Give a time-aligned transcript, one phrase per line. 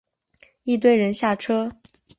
[0.63, 1.73] 一堆人下车